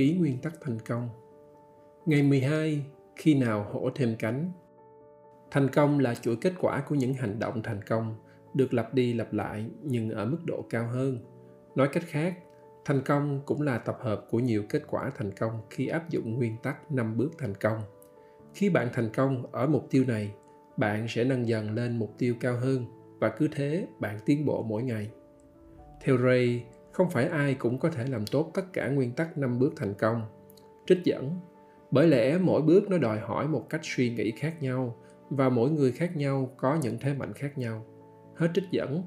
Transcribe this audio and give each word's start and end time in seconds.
ký 0.00 0.16
nguyên 0.18 0.38
tắc 0.38 0.52
thành 0.60 0.78
công. 0.88 1.08
Ngày 2.06 2.22
12, 2.22 2.84
khi 3.16 3.34
nào 3.34 3.66
hổ 3.72 3.90
thêm 3.94 4.16
cánh. 4.18 4.52
Thành 5.50 5.68
công 5.68 5.98
là 5.98 6.14
chuỗi 6.14 6.36
kết 6.36 6.52
quả 6.60 6.82
của 6.88 6.94
những 6.94 7.14
hành 7.14 7.38
động 7.38 7.62
thành 7.62 7.82
công, 7.82 8.14
được 8.54 8.74
lặp 8.74 8.94
đi 8.94 9.12
lặp 9.12 9.32
lại 9.32 9.66
nhưng 9.82 10.10
ở 10.10 10.26
mức 10.26 10.38
độ 10.44 10.64
cao 10.70 10.88
hơn. 10.88 11.18
Nói 11.74 11.88
cách 11.92 12.02
khác, 12.06 12.34
thành 12.84 13.02
công 13.04 13.40
cũng 13.46 13.62
là 13.62 13.78
tập 13.78 13.98
hợp 14.00 14.26
của 14.30 14.38
nhiều 14.38 14.62
kết 14.68 14.82
quả 14.86 15.12
thành 15.16 15.30
công 15.32 15.60
khi 15.70 15.86
áp 15.86 16.10
dụng 16.10 16.34
nguyên 16.34 16.56
tắc 16.62 16.92
5 16.92 17.16
bước 17.16 17.30
thành 17.38 17.54
công. 17.54 17.80
Khi 18.54 18.70
bạn 18.70 18.88
thành 18.92 19.10
công 19.14 19.46
ở 19.52 19.66
mục 19.66 19.86
tiêu 19.90 20.04
này, 20.08 20.34
bạn 20.76 21.08
sẽ 21.08 21.24
nâng 21.24 21.48
dần 21.48 21.74
lên 21.74 21.98
mục 21.98 22.14
tiêu 22.18 22.34
cao 22.40 22.56
hơn 22.56 22.84
và 23.18 23.28
cứ 23.28 23.48
thế 23.52 23.86
bạn 23.98 24.18
tiến 24.26 24.46
bộ 24.46 24.62
mỗi 24.62 24.82
ngày. 24.82 25.10
Theo 26.00 26.18
Ray, 26.18 26.64
không 26.92 27.10
phải 27.10 27.26
ai 27.26 27.54
cũng 27.54 27.78
có 27.78 27.90
thể 27.90 28.06
làm 28.06 28.26
tốt 28.26 28.50
tất 28.54 28.72
cả 28.72 28.88
nguyên 28.88 29.12
tắc 29.12 29.38
năm 29.38 29.58
bước 29.58 29.72
thành 29.76 29.94
công. 29.94 30.22
Trích 30.86 31.04
dẫn 31.04 31.34
Bởi 31.90 32.06
lẽ 32.06 32.38
mỗi 32.38 32.62
bước 32.62 32.90
nó 32.90 32.98
đòi 32.98 33.18
hỏi 33.20 33.48
một 33.48 33.66
cách 33.70 33.80
suy 33.84 34.10
nghĩ 34.10 34.30
khác 34.30 34.62
nhau 34.62 34.96
và 35.30 35.48
mỗi 35.48 35.70
người 35.70 35.92
khác 35.92 36.16
nhau 36.16 36.50
có 36.56 36.78
những 36.82 36.98
thế 37.00 37.14
mạnh 37.14 37.32
khác 37.32 37.58
nhau. 37.58 37.84
Hết 38.34 38.48
trích 38.54 38.70
dẫn. 38.70 39.02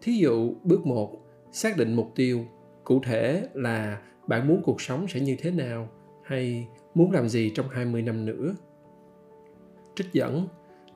Thí 0.00 0.12
dụ, 0.12 0.54
bước 0.64 0.86
1, 0.86 1.18
xác 1.52 1.76
định 1.76 1.94
mục 1.94 2.12
tiêu, 2.14 2.44
cụ 2.84 3.00
thể 3.04 3.48
là 3.54 4.02
bạn 4.26 4.48
muốn 4.48 4.62
cuộc 4.64 4.80
sống 4.80 5.06
sẽ 5.08 5.20
như 5.20 5.36
thế 5.38 5.50
nào 5.50 5.88
hay 6.22 6.68
muốn 6.94 7.12
làm 7.12 7.28
gì 7.28 7.52
trong 7.54 7.68
20 7.68 8.02
năm 8.02 8.24
nữa. 8.24 8.54
Trích 9.94 10.12
dẫn 10.12 10.48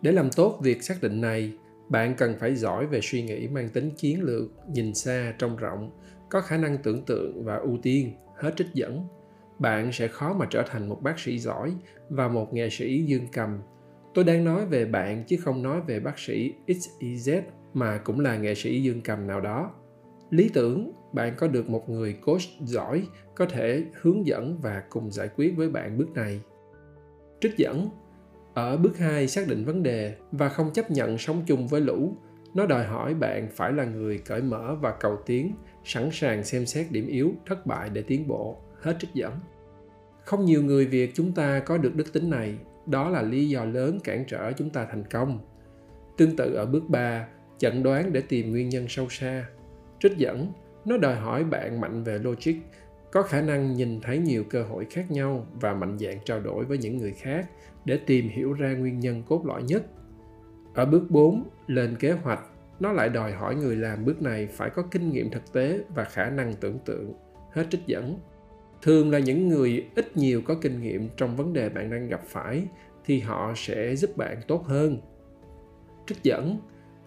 Để 0.03 0.13
làm 0.13 0.31
tốt 0.31 0.59
việc 0.63 0.83
xác 0.83 0.95
định 1.03 1.21
này, 1.21 1.53
bạn 1.89 2.15
cần 2.17 2.35
phải 2.39 2.55
giỏi 2.55 2.87
về 2.87 3.01
suy 3.03 3.23
nghĩ 3.23 3.49
mang 3.49 3.69
tính 3.69 3.91
chiến 3.97 4.23
lược, 4.23 4.69
nhìn 4.69 4.95
xa, 4.95 5.35
trông 5.39 5.57
rộng 5.57 5.91
có 6.31 6.41
khả 6.41 6.57
năng 6.57 6.79
tưởng 6.79 7.05
tượng 7.05 7.45
và 7.45 7.57
ưu 7.57 7.79
tiên 7.83 8.13
hết 8.37 8.53
trích 8.57 8.75
dẫn. 8.75 9.07
Bạn 9.59 9.93
sẽ 9.93 10.09
khó 10.09 10.33
mà 10.33 10.47
trở 10.51 10.63
thành 10.67 10.89
một 10.89 11.03
bác 11.03 11.19
sĩ 11.19 11.39
giỏi 11.39 11.75
và 12.09 12.29
một 12.29 12.55
nghệ 12.55 12.69
sĩ 12.71 13.05
dương 13.05 13.27
cầm. 13.33 13.59
Tôi 14.15 14.25
đang 14.25 14.45
nói 14.45 14.67
về 14.67 14.85
bạn 14.85 15.25
chứ 15.27 15.37
không 15.41 15.63
nói 15.63 15.81
về 15.81 16.01
bác 16.01 16.19
sĩ 16.19 16.55
xyz 16.67 17.43
mà 17.75 17.99
cũng 17.99 18.21
là 18.21 18.37
nghệ 18.37 18.55
sĩ 18.55 18.83
dương 18.83 19.01
cầm 19.01 19.27
nào 19.27 19.41
đó. 19.41 19.75
Lý 20.31 20.51
tưởng 20.55 20.93
bạn 21.13 21.35
có 21.37 21.49
được 21.49 21.71
một 21.71 21.89
người 21.89 22.13
coach 22.13 22.43
giỏi 22.61 23.07
có 23.35 23.47
thể 23.47 23.85
hướng 24.01 24.27
dẫn 24.27 24.59
và 24.63 24.83
cùng 24.91 25.11
giải 25.11 25.29
quyết 25.37 25.57
với 25.57 25.71
bạn 25.71 25.99
bước 25.99 26.11
này. 26.15 26.41
Trích 27.41 27.57
dẫn 27.57 27.89
ở 28.57 28.77
bước 28.77 28.99
2 28.99 29.29
xác 29.29 29.49
định 29.49 29.65
vấn 29.65 29.83
đề 29.83 30.15
và 30.33 30.49
không 30.49 30.73
chấp 30.73 30.91
nhận 30.91 31.19
sống 31.19 31.43
chung 31.47 31.69
với 31.69 31.81
lũ, 31.81 32.17
nó 32.55 32.67
đòi 32.67 32.85
hỏi 32.85 33.15
bạn 33.15 33.49
phải 33.53 33.73
là 33.73 33.85
người 33.85 34.19
cởi 34.19 34.43
mở 34.43 34.77
và 34.81 34.93
cầu 35.01 35.19
tiến, 35.27 35.53
sẵn 35.85 36.09
sàng 36.13 36.45
xem 36.45 36.67
xét 36.67 36.93
điểm 36.93 37.07
yếu, 37.07 37.33
thất 37.47 37.67
bại 37.67 37.91
để 37.93 38.03
tiến 38.03 38.29
bộ. 38.29 38.57
Hết 38.81 38.97
trích 39.01 39.15
dẫn. 39.15 39.33
Không 40.25 40.45
nhiều 40.45 40.63
người 40.63 40.87
việt 40.87 41.11
chúng 41.15 41.33
ta 41.33 41.61
có 41.61 41.79
được 41.79 41.95
đức 41.95 42.13
tính 42.13 42.31
này. 42.31 42.55
Đó 42.87 43.11
là 43.11 43.23
lý 43.23 43.49
do 43.49 43.65
lớn 43.65 43.99
cản 44.05 44.25
trở 44.29 44.53
chúng 44.53 44.71
ta 44.71 44.87
thành 44.91 45.05
công. 45.11 45.41
Tương 46.17 46.37
tự 46.37 46.55
ở 46.55 46.67
bước 46.67 46.89
3 46.89 47.27
chẩn 47.59 47.83
đoán 47.83 48.13
để 48.13 48.21
tìm 48.21 48.51
nguyên 48.51 48.69
nhân 48.69 48.87
sâu 48.89 49.09
xa. 49.09 49.47
Trích 50.01 50.17
dẫn, 50.17 50.53
nó 50.85 50.97
đòi 50.97 51.15
hỏi 51.15 51.45
bạn 51.45 51.81
mạnh 51.81 52.05
về 52.05 52.19
logic 52.19 52.55
có 53.17 53.23
khả 53.23 53.41
năng 53.41 53.75
nhìn 53.75 54.01
thấy 54.01 54.19
nhiều 54.19 54.45
cơ 54.51 54.63
hội 54.63 54.85
khác 54.91 55.11
nhau 55.11 55.47
và 55.61 55.75
mạnh 55.75 55.99
dạn 55.99 56.19
trao 56.25 56.41
đổi 56.41 56.65
với 56.65 56.79
những 56.79 56.97
người 56.97 57.13
khác 57.13 57.51
để 57.85 58.01
tìm 58.07 58.29
hiểu 58.29 58.53
ra 58.53 58.73
nguyên 58.73 59.01
nhân 59.01 59.23
cốt 59.29 59.47
lõi 59.47 59.63
nhất 59.63 59.83
ở 60.75 60.85
bước 60.85 61.11
4, 61.11 61.45
lên 61.67 61.97
kế 61.97 62.13
hoạch, 62.13 62.41
nó 62.81 62.93
lại 62.93 63.09
đòi 63.09 63.33
hỏi 63.33 63.55
người 63.55 63.77
làm 63.77 64.05
bước 64.05 64.23
này 64.23 64.47
phải 64.47 64.71
có 64.71 64.83
kinh 64.91 65.11
nghiệm 65.11 65.31
thực 65.31 65.53
tế 65.53 65.81
và 65.95 66.05
khả 66.05 66.31
năng 66.31 66.55
tưởng 66.55 66.79
tượng. 66.85 67.13
Hết 67.53 67.67
trích 67.71 67.87
dẫn. 67.87 68.19
Thường 68.83 69.11
là 69.11 69.19
những 69.19 69.49
người 69.49 69.87
ít 69.95 70.17
nhiều 70.17 70.43
có 70.45 70.55
kinh 70.63 70.83
nghiệm 70.83 71.09
trong 71.17 71.37
vấn 71.37 71.53
đề 71.53 71.69
bạn 71.69 71.91
đang 71.91 72.09
gặp 72.09 72.21
phải 72.25 72.67
thì 73.05 73.21
họ 73.21 73.53
sẽ 73.57 73.97
giúp 73.97 74.17
bạn 74.17 74.37
tốt 74.49 74.65
hơn. 74.67 74.99
Trích 76.07 76.23
dẫn. 76.23 76.59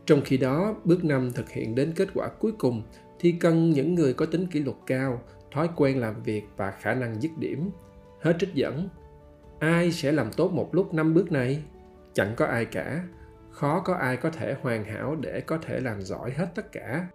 Trong 0.06 0.22
khi 0.26 0.38
đó, 0.38 0.76
bước 0.84 1.06
5 1.06 1.32
thực 1.36 1.50
hiện 1.50 1.76
đến 1.76 1.94
kết 1.96 2.10
quả 2.14 2.30
cuối 2.40 2.52
cùng 2.52 2.82
thì 3.20 3.32
cần 3.32 3.72
những 3.72 3.96
người 3.96 4.14
có 4.14 4.26
tính 4.26 4.48
kỷ 4.48 4.60
luật 4.60 4.78
cao, 4.86 5.22
thói 5.52 5.70
quen 5.76 6.02
làm 6.02 6.24
việc 6.24 6.44
và 6.58 6.72
khả 6.72 6.94
năng 6.94 7.22
dứt 7.22 7.32
điểm. 7.38 7.70
Hết 8.22 8.36
trích 8.40 8.54
dẫn. 8.54 8.90
Ai 9.60 9.92
sẽ 9.92 10.12
làm 10.12 10.32
tốt 10.38 10.52
một 10.52 10.76
lúc 10.76 10.94
năm 10.94 11.14
bước 11.14 11.32
này? 11.32 11.64
Chẳng 12.14 12.34
có 12.38 12.46
ai 12.46 12.66
cả. 12.66 13.04
Khó 13.52 13.80
có 13.80 13.94
ai 13.94 14.18
có 14.18 14.30
thể 14.30 14.56
hoàn 14.62 14.84
hảo 14.84 15.16
để 15.16 15.42
có 15.42 15.58
thể 15.58 15.80
làm 15.80 16.02
giỏi 16.02 16.32
hết 16.32 16.48
tất 16.56 16.72
cả. 16.72 17.08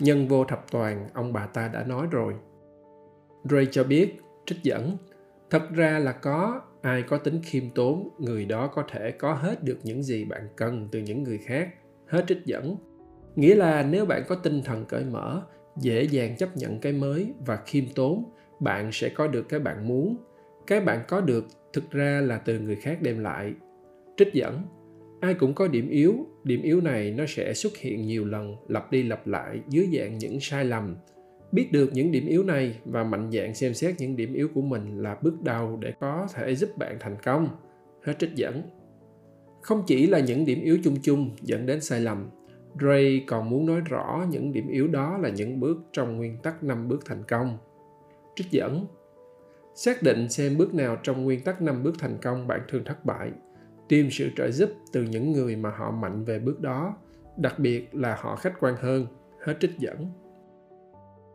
Nhân 0.00 0.28
vô 0.28 0.44
thập 0.44 0.64
toàn, 0.70 1.08
ông 1.14 1.32
bà 1.32 1.46
ta 1.46 1.68
đã 1.68 1.84
nói 1.84 2.06
rồi. 2.10 2.34
Ray 3.44 3.68
cho 3.70 3.84
biết, 3.84 4.20
trích 4.46 4.62
dẫn. 4.62 4.96
Thật 5.50 5.62
ra 5.70 5.98
là 5.98 6.12
có. 6.12 6.60
Ai 6.82 7.02
có 7.02 7.18
tính 7.18 7.40
khiêm 7.44 7.70
tốn, 7.70 8.08
người 8.18 8.44
đó 8.44 8.66
có 8.66 8.84
thể 8.90 9.10
có 9.10 9.34
hết 9.34 9.62
được 9.64 9.78
những 9.82 10.02
gì 10.02 10.24
bạn 10.24 10.48
cần 10.56 10.88
từ 10.92 10.98
những 10.98 11.22
người 11.22 11.38
khác. 11.38 11.68
Hết 12.06 12.24
trích 12.28 12.44
dẫn. 12.44 12.76
Nghĩa 13.36 13.54
là 13.54 13.82
nếu 13.82 14.06
bạn 14.06 14.22
có 14.28 14.34
tinh 14.34 14.62
thần 14.64 14.84
cởi 14.84 15.04
mở 15.04 15.42
dễ 15.76 16.02
dàng 16.02 16.36
chấp 16.36 16.56
nhận 16.56 16.80
cái 16.80 16.92
mới 16.92 17.32
và 17.46 17.56
khiêm 17.66 17.84
tốn, 17.94 18.24
bạn 18.60 18.92
sẽ 18.92 19.08
có 19.08 19.26
được 19.26 19.48
cái 19.48 19.60
bạn 19.60 19.88
muốn. 19.88 20.16
Cái 20.66 20.80
bạn 20.80 21.00
có 21.08 21.20
được 21.20 21.46
thực 21.72 21.90
ra 21.90 22.20
là 22.24 22.38
từ 22.38 22.60
người 22.60 22.76
khác 22.76 23.02
đem 23.02 23.18
lại. 23.18 23.52
Trích 24.16 24.32
dẫn, 24.32 24.62
ai 25.20 25.34
cũng 25.34 25.54
có 25.54 25.68
điểm 25.68 25.88
yếu 25.88 26.26
điểm 26.44 26.62
yếu 26.62 26.80
này 26.80 27.10
nó 27.10 27.24
sẽ 27.28 27.54
xuất 27.54 27.76
hiện 27.76 28.06
nhiều 28.06 28.24
lần, 28.24 28.56
lặp 28.68 28.92
đi 28.92 29.02
lặp 29.02 29.26
lại 29.26 29.60
dưới 29.68 29.88
dạng 29.98 30.18
những 30.18 30.40
sai 30.40 30.64
lầm. 30.64 30.96
Biết 31.52 31.72
được 31.72 31.90
những 31.92 32.12
điểm 32.12 32.26
yếu 32.26 32.44
này 32.44 32.78
và 32.84 33.04
mạnh 33.04 33.30
dạn 33.32 33.54
xem 33.54 33.74
xét 33.74 33.94
những 33.98 34.16
điểm 34.16 34.34
yếu 34.34 34.48
của 34.54 34.62
mình 34.62 35.02
là 35.02 35.16
bước 35.22 35.42
đầu 35.42 35.78
để 35.80 35.92
có 36.00 36.26
thể 36.34 36.54
giúp 36.54 36.78
bạn 36.78 36.96
thành 37.00 37.16
công. 37.24 37.48
Hết 38.04 38.18
trích 38.18 38.34
dẫn. 38.34 38.62
Không 39.62 39.82
chỉ 39.86 40.06
là 40.06 40.20
những 40.20 40.46
điểm 40.46 40.60
yếu 40.62 40.78
chung 40.84 40.96
chung 41.02 41.30
dẫn 41.42 41.66
đến 41.66 41.80
sai 41.80 42.00
lầm 42.00 42.30
Ray 42.80 43.24
còn 43.26 43.50
muốn 43.50 43.66
nói 43.66 43.80
rõ 43.80 44.26
những 44.30 44.52
điểm 44.52 44.68
yếu 44.68 44.88
đó 44.88 45.18
là 45.18 45.28
những 45.28 45.60
bước 45.60 45.78
trong 45.92 46.16
nguyên 46.16 46.38
tắc 46.38 46.62
5 46.62 46.88
bước 46.88 47.00
thành 47.06 47.22
công. 47.28 47.58
Trích 48.36 48.50
dẫn, 48.50 48.86
Xác 49.74 50.02
định 50.02 50.28
xem 50.28 50.58
bước 50.58 50.74
nào 50.74 50.96
trong 51.02 51.24
nguyên 51.24 51.40
tắc 51.40 51.62
5 51.62 51.82
bước 51.82 51.94
thành 51.98 52.18
công 52.22 52.46
bạn 52.46 52.60
thường 52.68 52.84
thất 52.84 53.04
bại, 53.04 53.30
tìm 53.88 54.08
sự 54.10 54.30
trợ 54.36 54.50
giúp 54.50 54.70
từ 54.92 55.02
những 55.02 55.32
người 55.32 55.56
mà 55.56 55.70
họ 55.70 55.90
mạnh 55.90 56.24
về 56.24 56.38
bước 56.38 56.60
đó, 56.60 56.96
đặc 57.36 57.58
biệt 57.58 57.94
là 57.94 58.16
họ 58.20 58.36
khách 58.36 58.60
quan 58.60 58.74
hơn, 58.76 59.06
hết 59.44 59.56
trích 59.60 59.78
dẫn. 59.78 60.06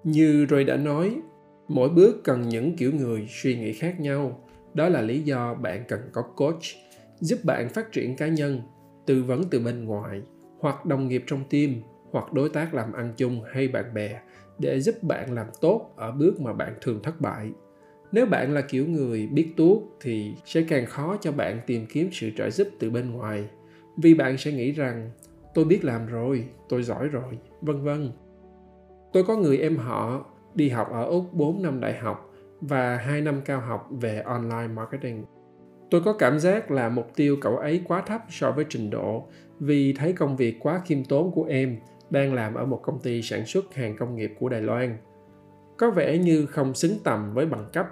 Như 0.03 0.45
Ray 0.49 0.63
đã 0.63 0.77
nói, 0.77 1.21
mỗi 1.67 1.89
bước 1.89 2.23
cần 2.23 2.49
những 2.49 2.75
kiểu 2.75 2.91
người 2.93 3.27
suy 3.29 3.59
nghĩ 3.59 3.73
khác 3.73 3.99
nhau. 3.99 4.43
Đó 4.73 4.89
là 4.89 5.01
lý 5.01 5.21
do 5.21 5.53
bạn 5.53 5.83
cần 5.87 5.99
có 6.11 6.21
coach, 6.21 6.63
giúp 7.19 7.39
bạn 7.43 7.69
phát 7.69 7.91
triển 7.91 8.15
cá 8.15 8.27
nhân, 8.27 8.61
tư 9.05 9.23
vấn 9.23 9.43
từ 9.49 9.59
bên 9.59 9.85
ngoài 9.85 10.21
hoặc 10.59 10.85
đồng 10.85 11.07
nghiệp 11.07 11.23
trong 11.27 11.43
team, 11.49 11.71
hoặc 12.11 12.33
đối 12.33 12.49
tác 12.49 12.73
làm 12.73 12.93
ăn 12.93 13.13
chung 13.17 13.41
hay 13.51 13.67
bạn 13.67 13.93
bè 13.93 14.19
để 14.59 14.79
giúp 14.79 14.95
bạn 15.01 15.33
làm 15.33 15.47
tốt 15.61 15.93
ở 15.95 16.11
bước 16.11 16.41
mà 16.41 16.53
bạn 16.53 16.73
thường 16.81 16.99
thất 17.03 17.21
bại. 17.21 17.51
Nếu 18.11 18.25
bạn 18.25 18.53
là 18.53 18.61
kiểu 18.61 18.87
người 18.87 19.27
biết 19.27 19.53
tuốt 19.57 19.77
thì 20.01 20.33
sẽ 20.45 20.61
càng 20.61 20.85
khó 20.85 21.17
cho 21.21 21.31
bạn 21.31 21.59
tìm 21.67 21.85
kiếm 21.85 22.09
sự 22.11 22.29
trợ 22.37 22.49
giúp 22.49 22.67
từ 22.79 22.89
bên 22.89 23.11
ngoài, 23.11 23.47
vì 23.97 24.13
bạn 24.13 24.37
sẽ 24.37 24.51
nghĩ 24.51 24.71
rằng, 24.71 25.11
tôi 25.53 25.65
biết 25.65 25.83
làm 25.83 26.05
rồi, 26.05 26.47
tôi 26.69 26.83
giỏi 26.83 27.07
rồi, 27.07 27.39
vân 27.61 27.83
vân. 27.83 28.11
Tôi 29.13 29.23
có 29.23 29.37
người 29.37 29.57
em 29.57 29.77
họ 29.77 30.25
đi 30.55 30.69
học 30.69 30.89
ở 30.91 31.05
úc 31.05 31.33
4 31.33 31.61
năm 31.61 31.79
đại 31.79 31.97
học 31.97 32.33
và 32.61 32.97
2 32.97 33.21
năm 33.21 33.41
cao 33.45 33.61
học 33.61 33.87
về 33.91 34.21
online 34.21 34.67
marketing 34.67 35.25
tôi 35.89 36.01
có 36.01 36.13
cảm 36.13 36.39
giác 36.39 36.71
là 36.71 36.89
mục 36.89 37.07
tiêu 37.15 37.37
cậu 37.41 37.57
ấy 37.57 37.81
quá 37.87 38.01
thấp 38.01 38.21
so 38.29 38.51
với 38.51 38.65
trình 38.69 38.89
độ, 38.89 39.27
vì 39.59 39.93
thấy 39.93 40.13
công 40.13 40.37
việc 40.37 40.57
quá 40.59 40.81
khiêm 40.85 41.05
tốn 41.05 41.31
của 41.31 41.43
em 41.43 41.77
đang 42.09 42.33
làm 42.33 42.53
ở 42.53 42.65
một 42.65 42.79
công 42.83 42.99
ty 42.99 43.21
sản 43.21 43.45
xuất 43.45 43.73
hàng 43.73 43.95
công 43.97 44.15
nghiệp 44.15 44.33
của 44.39 44.49
đài 44.49 44.61
loan. 44.61 44.97
Có 45.77 45.91
vẻ 45.91 46.17
như 46.17 46.45
không 46.45 46.73
xứng 46.73 46.97
tầm 47.03 47.33
với 47.33 47.45
bằng 47.45 47.65
cấp. 47.73 47.87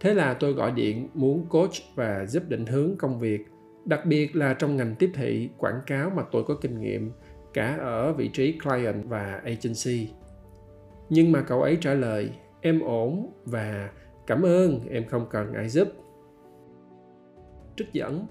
Thế 0.00 0.14
là 0.14 0.34
tôi 0.34 0.52
gọi 0.52 0.70
điện 0.70 1.08
muốn 1.14 1.46
coach 1.48 1.72
và 1.94 2.26
giúp 2.26 2.42
định 2.48 2.66
hướng 2.66 2.96
công 2.98 3.18
việc, 3.18 3.40
đặc 3.84 4.06
biệt 4.06 4.36
là 4.36 4.54
trong 4.54 4.76
ngành 4.76 4.94
tiếp 4.98 5.10
thị, 5.14 5.50
quảng 5.58 5.80
cáo 5.86 6.10
mà 6.10 6.22
tôi 6.32 6.44
có 6.44 6.54
kinh 6.60 6.80
nghiệm, 6.80 7.12
cả 7.54 7.76
ở 7.80 8.12
vị 8.12 8.28
trí 8.28 8.58
client 8.58 9.04
và 9.08 9.40
agency. 9.44 10.08
Nhưng 11.08 11.32
mà 11.32 11.42
cậu 11.42 11.62
ấy 11.62 11.78
trả 11.80 11.94
lời, 11.94 12.30
em 12.60 12.80
ổn 12.80 13.32
và 13.44 13.90
cảm 14.26 14.42
ơn, 14.42 14.80
em 14.90 15.04
không 15.08 15.26
cần 15.30 15.52
ai 15.52 15.68
giúp 15.68 15.88
trích 17.76 17.92
dẫn. 17.92 18.26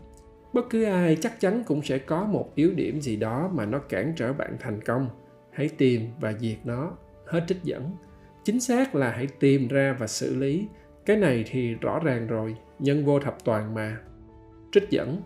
Bất 0.53 0.69
cứ 0.69 0.83
ai 0.83 1.17
chắc 1.21 1.39
chắn 1.39 1.63
cũng 1.67 1.81
sẽ 1.81 1.97
có 1.97 2.25
một 2.25 2.51
yếu 2.55 2.73
điểm 2.73 3.01
gì 3.01 3.15
đó 3.15 3.49
mà 3.53 3.65
nó 3.65 3.79
cản 3.79 4.13
trở 4.15 4.33
bạn 4.33 4.57
thành 4.59 4.81
công. 4.81 5.09
Hãy 5.51 5.69
tìm 5.77 6.01
và 6.19 6.33
diệt 6.33 6.57
nó. 6.63 6.91
Hết 7.25 7.43
trích 7.47 7.63
dẫn. 7.63 7.91
Chính 8.43 8.59
xác 8.59 8.95
là 8.95 9.09
hãy 9.09 9.27
tìm 9.39 9.67
ra 9.67 9.95
và 9.99 10.07
xử 10.07 10.35
lý. 10.35 10.67
Cái 11.05 11.17
này 11.17 11.45
thì 11.47 11.75
rõ 11.75 11.99
ràng 11.99 12.27
rồi. 12.27 12.55
Nhân 12.79 13.05
vô 13.05 13.19
thập 13.19 13.43
toàn 13.43 13.73
mà. 13.73 13.97
Trích 14.71 14.89
dẫn. 14.89 15.21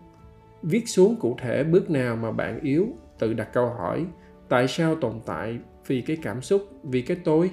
Viết 0.63 0.89
xuống 0.89 1.15
cụ 1.19 1.35
thể 1.39 1.63
bước 1.63 1.89
nào 1.89 2.15
mà 2.15 2.31
bạn 2.31 2.59
yếu. 2.61 2.87
Tự 3.19 3.33
đặt 3.33 3.53
câu 3.53 3.69
hỏi. 3.69 4.05
Tại 4.49 4.67
sao 4.67 4.95
tồn 4.95 5.19
tại? 5.25 5.59
Vì 5.87 6.01
cái 6.01 6.17
cảm 6.21 6.41
xúc. 6.41 6.61
Vì 6.83 7.01
cái 7.01 7.17
tôi. 7.23 7.51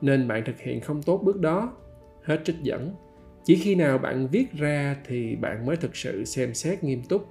Nên 0.00 0.28
bạn 0.28 0.42
thực 0.46 0.60
hiện 0.60 0.80
không 0.80 1.02
tốt 1.02 1.20
bước 1.24 1.40
đó. 1.40 1.72
Hết 2.22 2.40
trích 2.44 2.56
dẫn. 2.62 2.94
Chỉ 3.46 3.56
khi 3.56 3.74
nào 3.74 3.98
bạn 3.98 4.28
viết 4.28 4.52
ra 4.52 4.96
thì 5.06 5.36
bạn 5.36 5.66
mới 5.66 5.76
thực 5.76 5.96
sự 5.96 6.24
xem 6.24 6.54
xét 6.54 6.84
nghiêm 6.84 7.02
túc. 7.08 7.28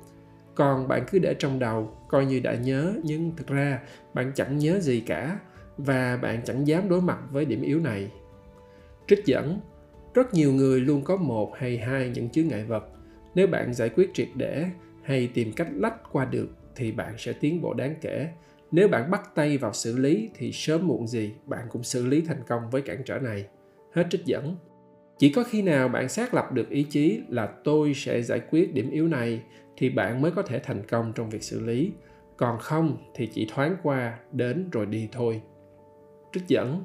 Còn 0.56 0.88
bạn 0.88 1.06
cứ 1.12 1.19
để 1.19 1.35
trong 1.39 1.59
đầu, 1.59 1.97
coi 2.09 2.25
như 2.25 2.39
đã 2.39 2.56
nhớ, 2.56 2.94
nhưng 3.03 3.35
thực 3.38 3.47
ra 3.47 3.79
bạn 4.13 4.31
chẳng 4.35 4.57
nhớ 4.57 4.79
gì 4.79 5.00
cả 5.00 5.39
và 5.77 6.17
bạn 6.17 6.41
chẳng 6.45 6.67
dám 6.67 6.89
đối 6.89 7.01
mặt 7.01 7.17
với 7.31 7.45
điểm 7.45 7.62
yếu 7.62 7.79
này. 7.79 8.12
Trích 9.07 9.25
dẫn. 9.25 9.59
Rất 10.13 10.33
nhiều 10.33 10.53
người 10.53 10.81
luôn 10.81 11.01
có 11.03 11.17
một 11.17 11.51
hay 11.57 11.77
hai 11.77 12.09
những 12.09 12.29
chướng 12.29 12.47
ngại 12.47 12.63
vật. 12.63 12.85
Nếu 13.35 13.47
bạn 13.47 13.73
giải 13.73 13.89
quyết 13.89 14.13
triệt 14.13 14.27
để 14.35 14.65
hay 15.03 15.29
tìm 15.33 15.51
cách 15.53 15.67
lách 15.71 15.95
qua 16.12 16.25
được 16.25 16.47
thì 16.75 16.91
bạn 16.91 17.13
sẽ 17.17 17.33
tiến 17.33 17.62
bộ 17.62 17.73
đáng 17.73 17.95
kể 18.01 18.29
nếu 18.71 18.88
bạn 18.88 19.12
bắt 19.12 19.35
tay 19.35 19.57
vào 19.57 19.73
xử 19.73 19.97
lý 19.97 20.29
thì 20.35 20.51
sớm 20.51 20.88
muộn 20.88 21.07
gì 21.07 21.33
bạn 21.45 21.67
cũng 21.71 21.83
xử 21.83 22.06
lý 22.06 22.21
thành 22.21 22.44
công 22.47 22.69
với 22.69 22.81
cản 22.81 23.01
trở 23.06 23.19
này 23.19 23.45
hết 23.94 24.07
trích 24.09 24.25
dẫn 24.25 24.56
chỉ 25.17 25.29
có 25.29 25.44
khi 25.44 25.62
nào 25.62 25.88
bạn 25.88 26.09
xác 26.09 26.33
lập 26.33 26.51
được 26.53 26.69
ý 26.69 26.83
chí 26.83 27.21
là 27.29 27.47
tôi 27.63 27.94
sẽ 27.94 28.21
giải 28.21 28.41
quyết 28.50 28.73
điểm 28.73 28.89
yếu 28.91 29.07
này 29.07 29.41
thì 29.77 29.89
bạn 29.89 30.21
mới 30.21 30.31
có 30.31 30.41
thể 30.41 30.59
thành 30.59 30.83
công 30.88 31.13
trong 31.15 31.29
việc 31.29 31.44
xử 31.44 31.59
lý. 31.59 31.91
Còn 32.38 32.59
không 32.59 32.97
thì 33.15 33.29
chỉ 33.33 33.47
thoáng 33.53 33.77
qua, 33.83 34.19
đến 34.31 34.69
rồi 34.71 34.85
đi 34.85 35.09
thôi. 35.12 35.41
Trích 36.33 36.47
dẫn. 36.47 36.83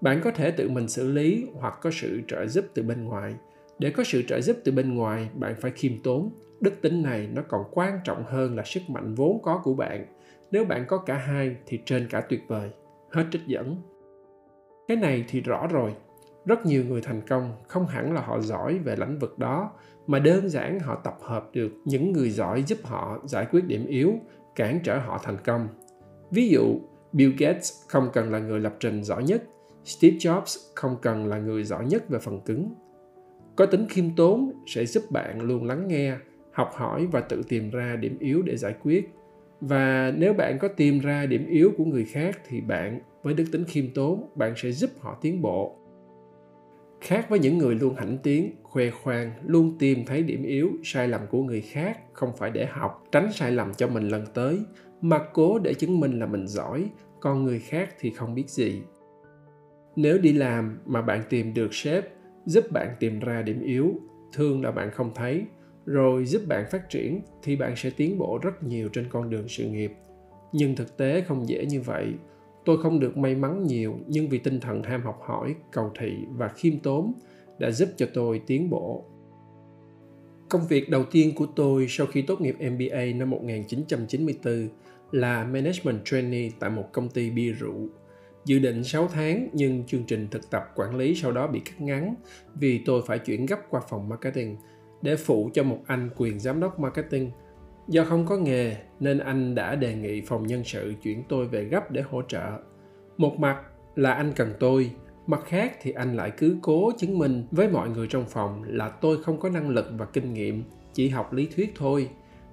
Bạn 0.00 0.20
có 0.24 0.30
thể 0.30 0.50
tự 0.50 0.68
mình 0.68 0.88
xử 0.88 1.12
lý 1.12 1.46
hoặc 1.54 1.74
có 1.82 1.90
sự 1.92 2.20
trợ 2.28 2.46
giúp 2.46 2.64
từ 2.74 2.82
bên 2.82 3.04
ngoài. 3.04 3.34
Để 3.78 3.90
có 3.90 4.04
sự 4.04 4.22
trợ 4.22 4.40
giúp 4.40 4.56
từ 4.64 4.72
bên 4.72 4.94
ngoài, 4.94 5.28
bạn 5.34 5.54
phải 5.60 5.70
khiêm 5.70 6.02
tốn. 6.02 6.30
Đức 6.60 6.82
tính 6.82 7.02
này 7.02 7.28
nó 7.32 7.42
còn 7.48 7.62
quan 7.70 7.98
trọng 8.04 8.24
hơn 8.24 8.56
là 8.56 8.62
sức 8.62 8.80
mạnh 8.88 9.14
vốn 9.14 9.42
có 9.42 9.60
của 9.64 9.74
bạn. 9.74 10.06
Nếu 10.50 10.64
bạn 10.64 10.84
có 10.88 10.98
cả 10.98 11.14
hai 11.14 11.56
thì 11.66 11.80
trên 11.84 12.08
cả 12.10 12.20
tuyệt 12.20 12.40
vời. 12.48 12.70
Hết 13.10 13.24
trích 13.32 13.46
dẫn. 13.46 13.76
Cái 14.88 14.96
này 14.96 15.24
thì 15.28 15.40
rõ 15.40 15.66
rồi 15.66 15.94
rất 16.46 16.66
nhiều 16.66 16.84
người 16.84 17.00
thành 17.00 17.20
công 17.28 17.52
không 17.68 17.86
hẳn 17.86 18.12
là 18.12 18.20
họ 18.20 18.40
giỏi 18.40 18.78
về 18.78 18.96
lĩnh 18.96 19.18
vực 19.18 19.38
đó, 19.38 19.70
mà 20.06 20.18
đơn 20.18 20.48
giản 20.48 20.80
họ 20.80 20.94
tập 21.04 21.18
hợp 21.22 21.50
được 21.52 21.72
những 21.84 22.12
người 22.12 22.30
giỏi 22.30 22.62
giúp 22.62 22.78
họ 22.82 23.18
giải 23.24 23.46
quyết 23.50 23.64
điểm 23.66 23.86
yếu, 23.86 24.14
cản 24.56 24.80
trở 24.84 24.98
họ 24.98 25.20
thành 25.22 25.36
công. 25.44 25.68
Ví 26.30 26.48
dụ, 26.48 26.80
bill 27.12 27.32
gates 27.38 27.72
không 27.88 28.10
cần 28.12 28.30
là 28.30 28.38
người 28.38 28.60
lập 28.60 28.76
trình 28.80 29.04
giỏi 29.04 29.24
nhất, 29.24 29.44
steve 29.84 30.16
jobs 30.16 30.70
không 30.74 30.96
cần 31.02 31.26
là 31.26 31.38
người 31.38 31.64
giỏi 31.64 31.86
nhất 31.86 32.08
về 32.08 32.18
phần 32.18 32.40
cứng. 32.40 32.74
Có 33.56 33.66
tính 33.66 33.86
khiêm 33.88 34.16
tốn 34.16 34.52
sẽ 34.66 34.86
giúp 34.86 35.02
bạn 35.10 35.40
luôn 35.40 35.64
lắng 35.64 35.88
nghe, 35.88 36.16
học 36.52 36.70
hỏi 36.74 37.06
và 37.12 37.20
tự 37.20 37.42
tìm 37.48 37.70
ra 37.70 37.96
điểm 37.96 38.18
yếu 38.18 38.42
để 38.42 38.56
giải 38.56 38.74
quyết. 38.82 39.10
Và 39.60 40.12
nếu 40.16 40.32
bạn 40.32 40.58
có 40.58 40.68
tìm 40.68 41.00
ra 41.00 41.26
điểm 41.26 41.46
yếu 41.46 41.72
của 41.76 41.84
người 41.84 42.04
khác 42.04 42.38
thì 42.48 42.60
bạn, 42.60 43.00
với 43.22 43.34
đức 43.34 43.44
tính 43.52 43.64
khiêm 43.64 43.84
tốn, 43.94 44.28
bạn 44.34 44.54
sẽ 44.56 44.72
giúp 44.72 44.90
họ 45.00 45.18
tiến 45.20 45.42
bộ 45.42 45.76
khác 47.02 47.26
với 47.28 47.38
những 47.38 47.58
người 47.58 47.74
luôn 47.74 47.94
hãnh 47.94 48.18
tiếng, 48.22 48.52
khoe 48.62 48.90
khoang, 48.90 49.32
luôn 49.44 49.78
tìm 49.78 50.04
thấy 50.06 50.22
điểm 50.22 50.42
yếu, 50.42 50.70
sai 50.84 51.08
lầm 51.08 51.20
của 51.30 51.42
người 51.42 51.60
khác 51.60 51.98
không 52.12 52.32
phải 52.38 52.50
để 52.50 52.66
học, 52.66 53.04
tránh 53.12 53.32
sai 53.32 53.52
lầm 53.52 53.74
cho 53.74 53.88
mình 53.88 54.08
lần 54.08 54.24
tới. 54.34 54.58
Mà 55.00 55.18
cố 55.32 55.58
để 55.58 55.74
chứng 55.74 56.00
minh 56.00 56.18
là 56.18 56.26
mình 56.26 56.48
giỏi, 56.48 56.90
còn 57.20 57.44
người 57.44 57.58
khác 57.58 57.94
thì 58.00 58.10
không 58.10 58.34
biết 58.34 58.48
gì. 58.48 58.82
Nếu 59.96 60.18
đi 60.18 60.32
làm 60.32 60.78
mà 60.86 61.02
bạn 61.02 61.22
tìm 61.28 61.54
được 61.54 61.74
sếp, 61.74 62.04
giúp 62.46 62.64
bạn 62.72 62.96
tìm 63.00 63.20
ra 63.20 63.42
điểm 63.42 63.60
yếu 63.60 63.94
thường 64.32 64.62
là 64.62 64.70
bạn 64.70 64.90
không 64.90 65.10
thấy, 65.14 65.44
rồi 65.86 66.24
giúp 66.24 66.42
bạn 66.48 66.64
phát 66.70 66.88
triển 66.88 67.20
thì 67.42 67.56
bạn 67.56 67.76
sẽ 67.76 67.90
tiến 67.96 68.18
bộ 68.18 68.38
rất 68.42 68.62
nhiều 68.62 68.88
trên 68.88 69.08
con 69.10 69.30
đường 69.30 69.48
sự 69.48 69.64
nghiệp. 69.64 69.92
Nhưng 70.52 70.76
thực 70.76 70.96
tế 70.96 71.20
không 71.20 71.48
dễ 71.48 71.66
như 71.66 71.80
vậy 71.80 72.14
tôi 72.64 72.82
không 72.82 73.00
được 73.00 73.16
may 73.16 73.34
mắn 73.34 73.66
nhiều, 73.66 73.94
nhưng 74.06 74.28
vì 74.28 74.38
tinh 74.38 74.60
thần 74.60 74.82
ham 74.82 75.02
học 75.02 75.20
hỏi, 75.26 75.54
cầu 75.72 75.92
thị 75.98 76.16
và 76.36 76.48
khiêm 76.48 76.78
tốn 76.78 77.12
đã 77.58 77.70
giúp 77.70 77.88
cho 77.96 78.06
tôi 78.14 78.42
tiến 78.46 78.70
bộ 78.70 79.04
Công 80.48 80.66
việc 80.66 80.90
đầu 80.90 81.04
tiên 81.04 81.34
của 81.34 81.46
tôi 81.56 81.86
sau 81.88 82.06
khi 82.06 82.22
tốt 82.22 82.40
nghiệp 82.40 82.56
MBA 82.70 83.04
năm 83.14 83.30
1994 83.30 84.68
là 85.12 85.44
Management 85.44 86.04
Trainee 86.04 86.50
tại 86.58 86.70
một 86.70 86.84
công 86.92 87.08
ty 87.08 87.30
bia 87.30 87.52
rượu. 87.52 87.88
Dự 88.44 88.58
định 88.58 88.84
6 88.84 89.08
tháng, 89.12 89.48
nhưng 89.52 89.84
chương 89.86 90.04
trình 90.04 90.28
thực 90.30 90.50
tập 90.50 90.62
quản 90.74 90.96
lý 90.96 91.14
sau 91.14 91.32
đó 91.32 91.46
bị 91.46 91.60
cắt 91.60 91.80
ngắn 91.80 92.14
vì 92.54 92.78
tôi 92.86 93.02
phải 93.06 93.18
chuyển 93.18 93.46
gấp 93.46 93.58
qua 93.70 93.80
phòng 93.88 94.08
marketing– 94.08 94.56
để 95.02 95.16
phụ 95.16 95.50
cho 95.54 95.62
một 95.62 95.78
anh 95.86 96.10
quyền 96.16 96.40
giám 96.40 96.60
đốc 96.60 96.80
marketing. 96.80 97.30
Do 97.88 98.04
không 98.04 98.26
có 98.26 98.36
nghề 98.36 98.76
nên 99.00 99.18
anh 99.18 99.54
đã 99.54 99.74
đề 99.74 99.94
nghị 99.94 100.20
phòng 100.20 100.46
nhân 100.46 100.64
sự 100.64 100.94
chuyển 101.02 101.22
tôi 101.28 101.46
về 101.46 101.64
gấp 101.64 101.90
để 101.90 102.02
hỗ 102.02 102.22
trợ. 102.22 102.58
Một 103.16 103.38
mặt 103.38 103.60
là 103.94 104.12
anh 104.12 104.32
cần 104.36 104.52
tôi, 104.60 104.90
mặt 105.26 105.40
khác 105.46 105.76
thì 105.82 105.92
anh 105.92 106.16
lại 106.16 106.32
cứ 106.36 106.56
cố 106.62 106.92
chứng 106.98 107.18
minh 107.18 107.44
với 107.50 107.68
mọi 107.68 107.88
người 107.88 108.06
trong 108.06 108.24
phòng 108.28 108.62
là 108.66 108.88
tôi 108.88 109.22
không 109.22 109.40
có 109.40 109.48
năng 109.48 109.68
lực 109.68 109.86
và 109.98 110.04
kinh 110.04 110.34
nghiệm, 110.34 110.64
chỉ 110.92 111.08
học 111.08 111.32
lý 111.32 111.48
thuyết 111.56 111.72
thôi. 111.76 112.08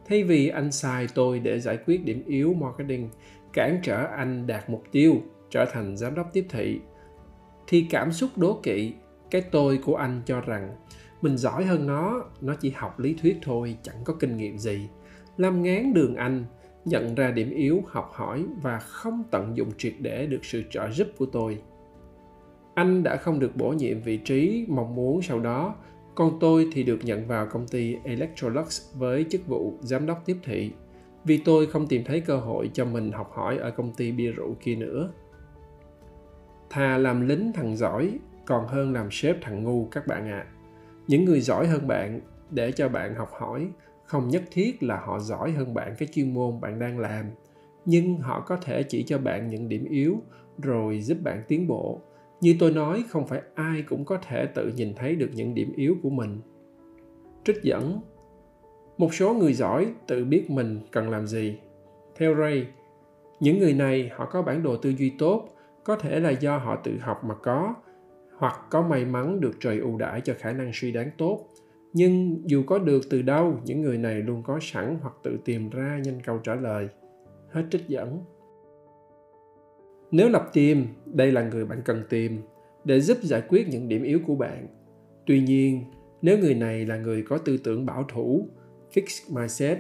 Thay 0.08 0.24
vì 0.24 0.48
anh 0.48 0.72
sai 0.72 1.08
tôi 1.16 1.40
để 1.40 1.60
giải 1.60 1.78
quyết 1.86 2.06
điểm 2.06 2.24
yếu 2.28 2.54
marketing, 2.54 3.10
cản 3.54 3.80
trở 3.84 4.06
anh 4.06 4.48
đạt 4.48 4.70
mục 4.70 4.84
tiêu 4.92 5.16
trở 5.50 5.66
thành 5.72 5.98
giám 5.98 6.16
đốc 6.16 6.34
tiếp 6.34 6.46
thị, 6.50 6.80
thì 7.68 7.88
cảm 7.90 8.12
xúc 8.12 8.30
đố 8.36 8.60
kỵ, 8.64 8.94
cái 9.32 9.42
tôi 9.42 9.80
của 9.86 9.96
anh 9.96 10.22
cho 10.26 10.42
rằng 10.42 10.76
mình 11.22 11.38
giỏi 11.38 11.66
hơn 11.66 11.88
nó 11.88 12.24
nó 12.42 12.56
chỉ 12.56 12.70
học 12.70 13.00
lý 13.00 13.14
thuyết 13.22 13.38
thôi 13.42 13.78
chẳng 13.84 13.96
có 14.06 14.14
kinh 14.20 14.38
nghiệm 14.38 14.58
gì 14.58 14.90
làm 15.40 15.64
ngán 15.64 15.94
đường 15.94 16.16
anh, 16.16 16.46
nhận 16.86 17.16
ra 17.16 17.32
điểm 17.32 17.50
yếu 17.50 17.84
học 17.88 18.12
hỏi 18.14 18.46
và 18.62 18.80
không 18.80 19.24
tận 19.32 19.58
dụng 19.58 19.70
triệt 19.78 19.94
để 20.00 20.26
được 20.26 20.46
sự 20.46 20.64
trợ 20.70 20.90
giúp 20.92 21.08
của 21.18 21.26
tôi. 21.26 21.62
Anh 22.74 23.04
đã 23.04 23.16
không 23.16 23.40
được 23.40 23.56
bổ 23.56 23.70
nhiệm 23.70 24.02
vị 24.02 24.18
trí 24.18 24.66
mong 24.70 24.96
muốn 24.96 25.22
sau 25.22 25.40
đó, 25.40 25.76
còn 26.16 26.38
tôi 26.40 26.68
thì 26.74 26.84
được 26.84 27.00
nhận 27.04 27.28
vào 27.28 27.48
công 27.48 27.68
ty 27.68 27.96
Electrolux 28.04 28.96
với 28.96 29.26
chức 29.30 29.48
vụ 29.48 29.74
giám 29.82 30.06
đốc 30.06 30.26
tiếp 30.26 30.38
thị, 30.44 30.72
vì 31.26 31.38
tôi 31.38 31.66
không 31.66 31.88
tìm 31.88 32.04
thấy 32.04 32.22
cơ 32.22 32.38
hội 32.38 32.70
cho 32.74 32.86
mình 32.86 33.12
học 33.12 33.32
hỏi 33.34 33.58
ở 33.58 33.72
công 33.72 33.94
ty 33.94 34.12
bia 34.12 34.32
rượu 34.32 34.56
kia 34.62 34.76
nữa. 34.76 35.10
Thà 36.70 36.98
làm 36.98 37.28
lính 37.28 37.52
thằng 37.54 37.76
giỏi, 37.76 38.20
còn 38.46 38.68
hơn 38.68 38.94
làm 38.94 39.12
sếp 39.12 39.38
thằng 39.42 39.64
ngu 39.64 39.88
các 39.92 40.08
bạn 40.08 40.28
ạ. 40.28 40.46
À 40.48 40.52
những 41.10 41.26
người 41.26 41.42
giỏi 41.42 41.68
hơn 41.68 41.88
bạn 41.88 42.22
để 42.52 42.72
cho 42.72 42.90
bạn 42.90 43.16
học 43.16 43.32
hỏi 43.40 43.68
không 44.10 44.28
nhất 44.28 44.44
thiết 44.52 44.84
là 44.84 45.00
họ 45.06 45.20
giỏi 45.20 45.52
hơn 45.52 45.74
bạn 45.74 45.96
cái 45.98 46.08
chuyên 46.12 46.34
môn 46.34 46.62
bạn 46.62 46.80
đang 46.80 47.00
làm, 47.00 47.26
nhưng 47.86 48.18
họ 48.18 48.42
có 48.42 48.58
thể 48.58 48.84
chỉ 48.84 49.04
cho 49.04 49.18
bạn 49.18 49.50
những 49.50 49.70
điểm 49.70 49.86
yếu 49.86 50.18
rồi 50.58 51.02
giúp 51.02 51.18
bạn 51.24 51.44
tiến 51.48 51.68
bộ. 51.68 52.02
Như 52.42 52.56
tôi 52.60 52.72
nói, 52.72 53.04
không 53.10 53.28
phải 53.28 53.42
ai 53.56 53.82
cũng 53.82 54.06
có 54.06 54.18
thể 54.18 54.46
tự 54.46 54.72
nhìn 54.76 54.94
thấy 54.96 55.16
được 55.16 55.30
những 55.34 55.56
điểm 55.56 55.74
yếu 55.76 55.96
của 56.04 56.10
mình. 56.10 56.42
Trích 57.44 57.64
dẫn, 57.64 58.02
một 58.98 59.14
số 59.14 59.34
người 59.34 59.54
giỏi 59.54 59.88
tự 60.08 60.26
biết 60.26 60.50
mình 60.50 60.80
cần 60.92 61.10
làm 61.10 61.28
gì. 61.28 61.58
Theo 62.16 62.36
ray, 62.36 62.68
những 63.40 63.60
người 63.60 63.74
này 63.74 64.12
họ 64.16 64.26
có 64.26 64.42
bản 64.42 64.64
đồ 64.64 64.78
tư 64.78 64.90
duy 64.90 65.14
tốt, 65.20 65.50
có 65.84 65.96
thể 65.96 66.20
là 66.20 66.30
do 66.30 66.58
họ 66.58 66.76
tự 66.84 66.98
học 67.02 67.24
mà 67.24 67.36
có, 67.36 67.76
hoặc 68.38 68.56
có 68.70 68.82
may 68.82 69.06
mắn 69.06 69.40
được 69.40 69.54
trời 69.60 69.80
ưu 69.80 69.98
đãi 69.98 70.22
cho 70.22 70.34
khả 70.38 70.52
năng 70.52 70.72
suy 70.74 70.92
đoán 70.92 71.12
tốt 71.18 71.46
nhưng 71.94 72.42
dù 72.46 72.64
có 72.64 72.80
được 72.80 73.02
từ 73.10 73.22
đâu 73.22 73.60
những 73.66 73.82
người 73.82 73.98
này 73.98 74.16
luôn 74.22 74.44
có 74.44 74.60
sẵn 74.62 74.98
hoặc 75.02 75.14
tự 75.24 75.38
tìm 75.46 75.70
ra 75.70 76.00
nhanh 76.04 76.22
câu 76.22 76.38
trả 76.38 76.56
lời. 76.56 76.88
Hết 77.50 77.64
trích 77.72 77.88
dẫn. 77.88 78.20
Nếu 80.12 80.30
lập 80.30 80.50
tìm 80.54 80.88
đây 81.06 81.32
là 81.32 81.44
người 81.44 81.66
bạn 81.66 81.82
cần 81.86 82.04
tìm 82.10 82.42
để 82.84 83.00
giúp 83.00 83.18
giải 83.22 83.42
quyết 83.50 83.68
những 83.68 83.88
điểm 83.88 84.04
yếu 84.04 84.20
của 84.28 84.36
bạn. 84.36 84.68
Tuy 85.26 85.42
nhiên 85.42 85.84
nếu 86.22 86.38
người 86.38 86.56
này 86.56 86.86
là 86.86 86.98
người 86.98 87.24
có 87.30 87.38
tư 87.38 87.58
tưởng 87.58 87.86
bảo 87.86 88.04
thủ 88.04 88.48
fixed 88.94 89.36
mindset 89.36 89.78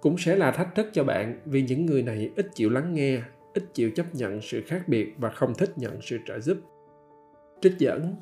cũng 0.00 0.18
sẽ 0.18 0.36
là 0.36 0.50
thách 0.50 0.74
thức 0.74 0.86
cho 0.92 1.04
bạn 1.04 1.40
vì 1.44 1.62
những 1.62 1.86
người 1.86 2.02
này 2.02 2.30
ít 2.36 2.46
chịu 2.54 2.70
lắng 2.70 2.94
nghe 2.94 3.20
ít 3.54 3.64
chịu 3.74 3.90
chấp 3.96 4.14
nhận 4.14 4.40
sự 4.40 4.62
khác 4.66 4.88
biệt 4.88 5.14
và 5.18 5.30
không 5.30 5.54
thích 5.54 5.78
nhận 5.78 6.02
sự 6.02 6.18
trợ 6.26 6.40
giúp. 6.40 6.58
Trích 7.60 7.78
dẫn. 7.78 8.14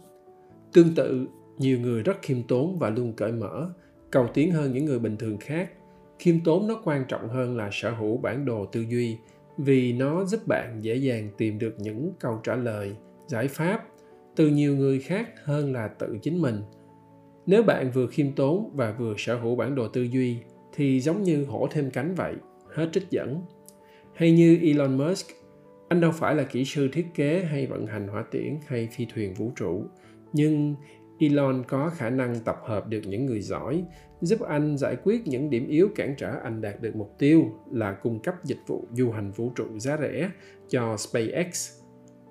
Tương 0.73 0.95
tự, 0.95 1.26
nhiều 1.58 1.80
người 1.80 2.02
rất 2.02 2.22
khiêm 2.22 2.42
tốn 2.42 2.78
và 2.78 2.90
luôn 2.90 3.12
cởi 3.12 3.32
mở, 3.32 3.70
cầu 4.10 4.28
tiến 4.34 4.52
hơn 4.52 4.72
những 4.72 4.84
người 4.84 4.98
bình 4.98 5.16
thường 5.16 5.38
khác. 5.38 5.70
Khiêm 6.18 6.40
tốn 6.40 6.66
nó 6.68 6.80
quan 6.84 7.04
trọng 7.08 7.28
hơn 7.28 7.56
là 7.56 7.68
sở 7.72 7.90
hữu 7.90 8.16
bản 8.16 8.44
đồ 8.44 8.66
tư 8.66 8.80
duy 8.80 9.18
vì 9.58 9.92
nó 9.92 10.24
giúp 10.24 10.40
bạn 10.46 10.78
dễ 10.80 10.94
dàng 10.96 11.30
tìm 11.38 11.58
được 11.58 11.74
những 11.78 12.12
câu 12.20 12.40
trả 12.44 12.56
lời, 12.56 12.96
giải 13.26 13.48
pháp 13.48 13.84
từ 14.36 14.48
nhiều 14.48 14.76
người 14.76 15.00
khác 15.00 15.28
hơn 15.44 15.72
là 15.72 15.88
tự 15.88 16.18
chính 16.22 16.42
mình. 16.42 16.62
Nếu 17.46 17.62
bạn 17.62 17.90
vừa 17.90 18.06
khiêm 18.06 18.32
tốn 18.32 18.70
và 18.74 18.94
vừa 18.98 19.14
sở 19.18 19.36
hữu 19.36 19.56
bản 19.56 19.74
đồ 19.74 19.88
tư 19.88 20.02
duy 20.02 20.36
thì 20.74 21.00
giống 21.00 21.22
như 21.22 21.44
hổ 21.44 21.68
thêm 21.70 21.90
cánh 21.90 22.14
vậy, 22.14 22.34
hết 22.74 22.88
trích 22.92 23.10
dẫn. 23.10 23.42
Hay 24.14 24.32
như 24.32 24.58
Elon 24.62 24.98
Musk 24.98 25.26
anh 25.88 26.00
đâu 26.00 26.10
phải 26.14 26.34
là 26.34 26.42
kỹ 26.42 26.64
sư 26.64 26.88
thiết 26.92 27.06
kế 27.14 27.44
hay 27.44 27.66
vận 27.66 27.86
hành 27.86 28.08
hỏa 28.08 28.24
tiễn 28.30 28.58
hay 28.66 28.88
phi 28.92 29.06
thuyền 29.14 29.34
vũ 29.34 29.52
trụ 29.56 29.84
nhưng 30.32 30.74
elon 31.18 31.64
có 31.68 31.90
khả 31.90 32.10
năng 32.10 32.40
tập 32.44 32.60
hợp 32.64 32.88
được 32.88 33.00
những 33.06 33.26
người 33.26 33.40
giỏi 33.40 33.84
giúp 34.20 34.40
anh 34.40 34.76
giải 34.76 34.96
quyết 35.04 35.26
những 35.26 35.50
điểm 35.50 35.68
yếu 35.68 35.88
cản 35.94 36.14
trở 36.18 36.34
anh 36.42 36.60
đạt 36.60 36.82
được 36.82 36.96
mục 36.96 37.14
tiêu 37.18 37.44
là 37.70 37.92
cung 37.92 38.22
cấp 38.22 38.34
dịch 38.44 38.58
vụ 38.66 38.84
du 38.92 39.10
hành 39.10 39.30
vũ 39.30 39.52
trụ 39.56 39.78
giá 39.78 39.96
rẻ 39.96 40.30
cho 40.68 40.96
SpaceX. 40.96 41.70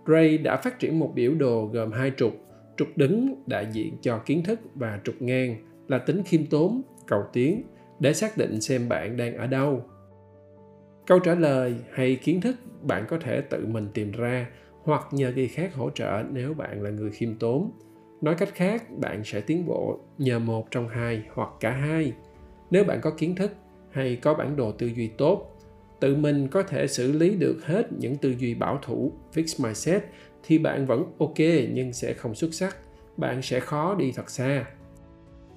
Ray 0.08 0.38
đã 0.38 0.58
phát 0.58 0.80
triển 0.80 1.00
một 1.00 1.12
biểu 1.16 1.36
đồ 1.36 1.66
gồm 1.66 1.92
hai 1.92 2.12
trục, 2.18 2.34
trục 2.78 2.88
đứng 2.96 3.44
đại 3.48 3.68
diện 3.72 3.98
cho 4.02 4.18
kiến 4.18 4.44
thức 4.44 4.60
và 4.76 5.00
trục 5.04 5.22
ngang 5.22 5.56
là 5.88 5.98
tính 5.98 6.24
khiêm 6.26 6.46
tốn 6.46 6.82
cầu 7.08 7.24
tiến 7.34 7.64
để 8.00 8.14
xác 8.14 8.38
định 8.38 8.62
xem 8.62 8.90
bạn 8.90 9.18
đang 9.18 9.38
ở 9.38 9.48
đâu 9.48 9.84
câu 11.08 11.20
trả 11.20 11.36
lời 11.36 11.76
hay 11.92 12.16
kiến 12.16 12.42
thức 12.42 12.56
bạn 12.82 13.06
có 13.10 13.18
thể 13.20 13.42
tự 13.42 13.66
mình 13.66 13.88
tìm 13.94 14.12
ra 14.12 14.48
hoặc 14.84 15.08
nhờ 15.12 15.32
người 15.36 15.48
khác 15.48 15.76
hỗ 15.76 15.90
trợ 15.90 16.24
nếu 16.32 16.54
bạn 16.54 16.82
là 16.82 16.90
người 16.90 17.12
khiêm 17.12 17.36
tốn 17.40 17.72
nói 18.22 18.36
cách 18.36 18.50
khác, 18.54 18.84
bạn 18.98 19.24
sẽ 19.24 19.42
tiến 19.42 19.66
bộ 19.66 20.00
nhờ 20.18 20.40
một 20.40 20.72
trong 20.72 20.88
hai 20.88 21.24
hoặc 21.34 21.50
cả 21.60 21.72
hai. 21.72 22.14
Nếu 22.72 22.84
bạn 22.84 23.02
có 23.02 23.12
kiến 23.18 23.36
thức 23.36 23.52
hay 23.92 24.16
có 24.16 24.34
bản 24.34 24.56
đồ 24.56 24.72
tư 24.72 24.88
duy 24.88 25.08
tốt, 25.08 25.58
tự 26.00 26.16
mình 26.16 26.48
có 26.48 26.64
thể 26.64 26.88
xử 26.88 27.12
lý 27.12 27.36
được 27.36 27.58
hết 27.66 27.94
những 27.94 28.16
tư 28.16 28.36
duy 28.40 28.54
bảo 28.54 28.80
thủ, 28.82 29.12
fix 29.34 29.64
mindset, 29.64 30.04
thì 30.44 30.58
bạn 30.58 30.86
vẫn 30.86 31.04
ok 31.20 31.40
nhưng 31.74 31.94
sẽ 31.94 32.14
không 32.14 32.36
xuất 32.36 32.54
sắc. 32.54 32.78
Bạn 33.18 33.42
sẽ 33.42 33.60
khó 33.60 33.96
đi 33.96 34.12
thật 34.12 34.30
xa. 34.30 34.66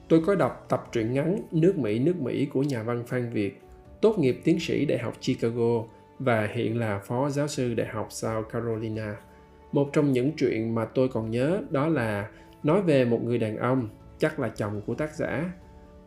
Tôi 0.08 0.22
có 0.26 0.34
đọc 0.34 0.66
tập 0.68 0.88
truyện 0.92 1.12
ngắn 1.12 1.36
nước 1.50 1.78
mỹ 1.78 1.98
nước 1.98 2.20
mỹ 2.20 2.46
của 2.46 2.62
nhà 2.62 2.82
văn 2.82 3.04
phan 3.06 3.30
việt, 3.30 3.60
tốt 4.00 4.18
nghiệp 4.18 4.40
tiến 4.44 4.60
sĩ 4.60 4.84
đại 4.84 4.98
học 4.98 5.14
chicago 5.20 5.84
và 6.18 6.48
hiện 6.54 6.78
là 6.78 6.98
phó 6.98 7.30
giáo 7.30 7.48
sư 7.48 7.74
đại 7.74 7.86
học 7.86 8.06
south 8.10 8.48
carolina. 8.52 9.16
Một 9.72 9.90
trong 9.92 10.12
những 10.12 10.32
chuyện 10.36 10.74
mà 10.74 10.84
tôi 10.84 11.08
còn 11.08 11.30
nhớ 11.30 11.60
đó 11.70 11.88
là 11.88 12.28
nói 12.62 12.82
về 12.82 13.04
một 13.04 13.22
người 13.22 13.38
đàn 13.38 13.56
ông, 13.56 13.88
chắc 14.18 14.38
là 14.38 14.48
chồng 14.48 14.80
của 14.86 14.94
tác 14.94 15.14
giả. 15.14 15.52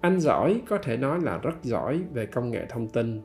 Anh 0.02 0.20
giỏi 0.20 0.62
có 0.68 0.78
thể 0.78 0.98
nói 0.98 1.20
là 1.22 1.38
rất 1.38 1.64
giỏi 1.64 2.02
về 2.14 2.26
công 2.26 2.52
nghệ 2.52 2.66
thông 2.70 2.88
tin, 2.88 3.22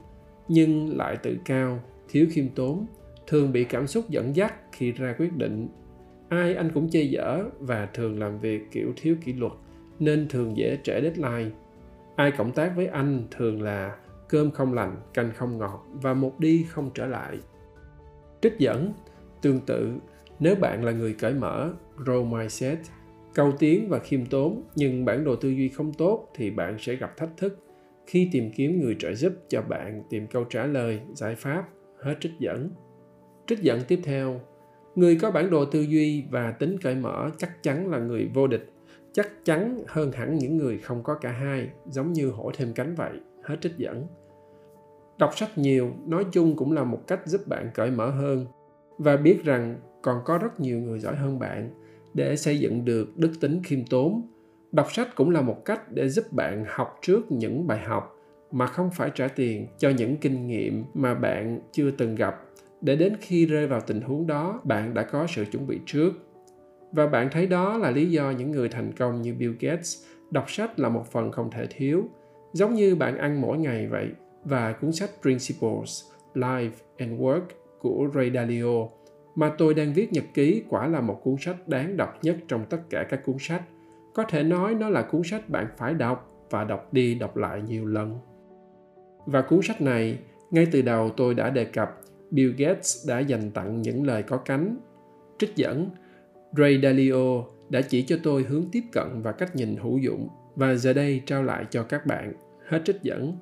nhưng 0.48 0.96
lại 0.96 1.16
tự 1.16 1.38
cao, 1.44 1.80
thiếu 2.08 2.26
khiêm 2.30 2.48
tốn, 2.48 2.86
thường 3.26 3.52
bị 3.52 3.64
cảm 3.64 3.86
xúc 3.86 4.08
dẫn 4.08 4.36
dắt 4.36 4.54
khi 4.72 4.92
ra 4.92 5.14
quyết 5.18 5.36
định. 5.36 5.68
Ai 6.28 6.54
anh 6.54 6.70
cũng 6.74 6.90
chê 6.90 7.02
dở 7.02 7.44
và 7.58 7.88
thường 7.94 8.18
làm 8.18 8.38
việc 8.38 8.70
kiểu 8.70 8.92
thiếu 8.96 9.16
kỷ 9.24 9.32
luật, 9.32 9.52
nên 9.98 10.28
thường 10.28 10.56
dễ 10.56 10.78
trễ 10.82 11.00
deadline. 11.00 11.50
Ai 12.16 12.30
cộng 12.30 12.52
tác 12.52 12.72
với 12.76 12.86
anh 12.86 13.26
thường 13.30 13.62
là 13.62 13.96
cơm 14.28 14.50
không 14.50 14.74
lành, 14.74 14.96
canh 15.14 15.30
không 15.34 15.58
ngọt 15.58 15.86
và 15.92 16.14
một 16.14 16.40
đi 16.40 16.66
không 16.70 16.90
trở 16.94 17.06
lại. 17.06 17.38
Trích 18.40 18.58
dẫn, 18.58 18.92
tương 19.42 19.60
tự, 19.60 19.92
nếu 20.40 20.54
bạn 20.54 20.84
là 20.84 20.92
người 20.92 21.12
cởi 21.12 21.34
mở 21.34 21.72
grow 21.96 22.24
mindset 22.24 22.78
cầu 23.34 23.52
tiến 23.58 23.88
và 23.88 23.98
khiêm 23.98 24.26
tốn, 24.26 24.62
nhưng 24.76 25.04
bản 25.04 25.24
đồ 25.24 25.36
tư 25.36 25.48
duy 25.48 25.68
không 25.68 25.92
tốt 25.92 26.28
thì 26.34 26.50
bạn 26.50 26.76
sẽ 26.78 26.96
gặp 26.96 27.16
thách 27.16 27.36
thức 27.36 27.58
khi 28.06 28.28
tìm 28.32 28.50
kiếm 28.56 28.80
người 28.80 28.96
trợ 28.98 29.14
giúp 29.14 29.32
cho 29.48 29.62
bạn 29.62 30.02
tìm 30.10 30.26
câu 30.26 30.44
trả 30.44 30.66
lời, 30.66 31.00
giải 31.14 31.34
pháp, 31.34 31.68
hết 32.02 32.14
trích 32.20 32.32
dẫn. 32.38 32.70
Trích 33.46 33.58
dẫn 33.58 33.80
tiếp 33.88 34.00
theo, 34.04 34.40
người 34.94 35.18
có 35.22 35.30
bản 35.30 35.50
đồ 35.50 35.64
tư 35.64 35.80
duy 35.80 36.24
và 36.30 36.50
tính 36.50 36.76
cởi 36.82 36.94
mở 36.94 37.30
chắc 37.38 37.62
chắn 37.62 37.90
là 37.90 37.98
người 37.98 38.30
vô 38.34 38.46
địch, 38.46 38.72
chắc 39.12 39.30
chắn 39.44 39.82
hơn 39.86 40.12
hẳn 40.12 40.34
những 40.34 40.56
người 40.56 40.78
không 40.78 41.02
có 41.02 41.14
cả 41.14 41.30
hai, 41.30 41.68
giống 41.86 42.12
như 42.12 42.30
hổ 42.30 42.50
thêm 42.54 42.72
cánh 42.74 42.94
vậy, 42.94 43.12
hết 43.44 43.56
trích 43.60 43.76
dẫn. 43.76 44.06
Đọc 45.18 45.36
sách 45.36 45.58
nhiều, 45.58 45.90
nói 46.06 46.24
chung 46.32 46.56
cũng 46.56 46.72
là 46.72 46.84
một 46.84 47.06
cách 47.06 47.20
giúp 47.26 47.40
bạn 47.46 47.70
cởi 47.74 47.90
mở 47.90 48.10
hơn 48.10 48.46
và 48.98 49.16
biết 49.16 49.44
rằng 49.44 49.80
còn 50.02 50.20
có 50.24 50.38
rất 50.38 50.60
nhiều 50.60 50.78
người 50.78 50.98
giỏi 50.98 51.16
hơn 51.16 51.38
bạn 51.38 51.70
để 52.14 52.36
xây 52.36 52.58
dựng 52.58 52.84
được 52.84 53.18
đức 53.18 53.32
tính 53.40 53.60
khiêm 53.64 53.84
tốn. 53.84 54.22
Đọc 54.72 54.92
sách 54.92 55.08
cũng 55.14 55.30
là 55.30 55.40
một 55.40 55.64
cách 55.64 55.92
để 55.92 56.08
giúp 56.08 56.32
bạn 56.32 56.64
học 56.68 56.98
trước 57.02 57.32
những 57.32 57.66
bài 57.66 57.78
học 57.78 58.16
mà 58.52 58.66
không 58.66 58.90
phải 58.90 59.10
trả 59.14 59.28
tiền 59.28 59.66
cho 59.78 59.90
những 59.90 60.16
kinh 60.16 60.46
nghiệm 60.46 60.84
mà 60.94 61.14
bạn 61.14 61.60
chưa 61.72 61.90
từng 61.90 62.14
gặp. 62.14 62.42
Để 62.80 62.96
đến 62.96 63.16
khi 63.20 63.46
rơi 63.46 63.66
vào 63.66 63.80
tình 63.80 64.00
huống 64.00 64.26
đó, 64.26 64.60
bạn 64.64 64.94
đã 64.94 65.02
có 65.02 65.26
sự 65.26 65.44
chuẩn 65.44 65.66
bị 65.66 65.80
trước. 65.86 66.12
Và 66.92 67.06
bạn 67.06 67.28
thấy 67.32 67.46
đó 67.46 67.78
là 67.78 67.90
lý 67.90 68.10
do 68.10 68.30
những 68.30 68.50
người 68.50 68.68
thành 68.68 68.92
công 68.92 69.22
như 69.22 69.34
bill 69.34 69.54
gates 69.60 70.04
đọc 70.30 70.50
sách 70.50 70.78
là 70.78 70.88
một 70.88 71.12
phần 71.12 71.32
không 71.32 71.50
thể 71.50 71.66
thiếu, 71.70 72.04
giống 72.52 72.74
như 72.74 72.96
bạn 72.96 73.18
ăn 73.18 73.40
mỗi 73.40 73.58
ngày 73.58 73.86
vậy. 73.86 74.08
Và 74.44 74.72
cuốn 74.72 74.92
sách 74.92 75.10
principles, 75.22 76.02
life 76.34 76.70
and 76.96 77.20
work 77.20 77.42
của 77.78 78.08
ray 78.14 78.30
dalio 78.34 78.86
mà 79.34 79.52
tôi 79.58 79.74
đang 79.74 79.92
viết 79.92 80.12
nhật 80.12 80.24
ký 80.34 80.62
quả 80.68 80.86
là 80.86 81.00
một 81.00 81.20
cuốn 81.24 81.36
sách 81.40 81.68
đáng 81.68 81.96
đọc 81.96 82.18
nhất 82.22 82.36
trong 82.48 82.64
tất 82.70 82.78
cả 82.90 83.06
các 83.10 83.20
cuốn 83.24 83.36
sách. 83.38 83.62
Có 84.14 84.24
thể 84.24 84.42
nói 84.42 84.74
nó 84.74 84.88
là 84.88 85.02
cuốn 85.02 85.22
sách 85.24 85.48
bạn 85.48 85.66
phải 85.76 85.94
đọc 85.94 86.46
và 86.50 86.64
đọc 86.64 86.92
đi 86.92 87.14
đọc 87.14 87.36
lại 87.36 87.62
nhiều 87.62 87.86
lần. 87.86 88.18
Và 89.26 89.42
cuốn 89.42 89.60
sách 89.62 89.80
này, 89.80 90.18
ngay 90.50 90.66
từ 90.72 90.82
đầu 90.82 91.10
tôi 91.16 91.34
đã 91.34 91.50
đề 91.50 91.64
cập, 91.64 92.00
bill 92.30 92.52
gates 92.56 93.08
đã 93.08 93.18
dành 93.18 93.50
tặng 93.50 93.82
những 93.82 94.06
lời 94.06 94.22
có 94.22 94.36
cánh. 94.36 94.76
Trích 95.38 95.56
dẫn, 95.56 95.90
ray 96.56 96.80
dalio 96.82 97.44
đã 97.68 97.80
chỉ 97.80 98.02
cho 98.02 98.16
tôi 98.22 98.42
hướng 98.42 98.64
tiếp 98.72 98.82
cận 98.92 99.22
và 99.22 99.32
cách 99.32 99.56
nhìn 99.56 99.76
hữu 99.76 99.98
dụng 99.98 100.28
và 100.54 100.74
giờ 100.74 100.92
đây 100.92 101.22
trao 101.26 101.42
lại 101.42 101.64
cho 101.70 101.82
các 101.82 102.06
bạn. 102.06 102.32
Hết 102.68 102.82
trích 102.84 103.02
dẫn. 103.02 103.32